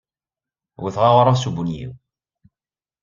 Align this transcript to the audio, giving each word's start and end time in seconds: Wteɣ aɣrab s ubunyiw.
Wteɣ 0.81 1.03
aɣrab 1.09 1.37
s 1.41 1.43
ubunyiw. 1.49 1.91